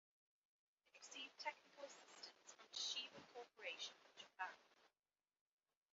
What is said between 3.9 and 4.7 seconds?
of Japan.